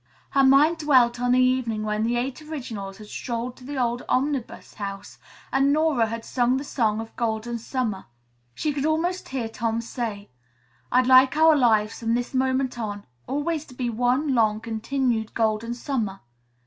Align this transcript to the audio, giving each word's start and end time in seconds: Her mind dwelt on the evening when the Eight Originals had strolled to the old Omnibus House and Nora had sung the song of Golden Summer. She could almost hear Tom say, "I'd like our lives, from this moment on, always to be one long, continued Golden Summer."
Her 0.31 0.43
mind 0.43 0.79
dwelt 0.79 1.19
on 1.21 1.33
the 1.33 1.37
evening 1.39 1.83
when 1.83 2.01
the 2.01 2.15
Eight 2.15 2.41
Originals 2.41 2.97
had 2.97 3.05
strolled 3.05 3.55
to 3.57 3.63
the 3.63 3.77
old 3.77 4.01
Omnibus 4.09 4.73
House 4.73 5.19
and 5.53 5.71
Nora 5.71 6.07
had 6.07 6.25
sung 6.25 6.57
the 6.57 6.63
song 6.63 6.99
of 6.99 7.15
Golden 7.15 7.59
Summer. 7.59 8.05
She 8.55 8.73
could 8.73 8.83
almost 8.87 9.29
hear 9.29 9.47
Tom 9.47 9.79
say, 9.79 10.31
"I'd 10.91 11.05
like 11.05 11.37
our 11.37 11.55
lives, 11.55 11.99
from 11.99 12.15
this 12.15 12.33
moment 12.33 12.79
on, 12.79 13.05
always 13.27 13.63
to 13.65 13.75
be 13.75 13.91
one 13.91 14.33
long, 14.33 14.59
continued 14.59 15.35
Golden 15.35 15.75
Summer." 15.75 16.21